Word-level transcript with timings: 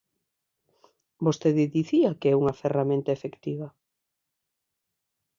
Vostede 1.25 1.63
dicía 1.77 2.09
que 2.19 2.27
é 2.33 2.37
unha 2.41 2.57
ferramenta 2.61 3.15
efectiva. 3.17 3.67